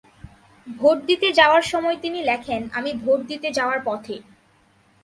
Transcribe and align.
Vote 0.67 0.97
দিতে 1.05 1.27
যাওয়ার 1.33 1.63
সময় 1.63 1.97
তিনি 2.01 2.19
লেখেন, 2.23 2.61
আমি 2.73 2.91
ভোট 3.03 3.19
দিতে 3.27 3.47
যাওয়ার 3.51 3.79
পথে। 3.85 4.15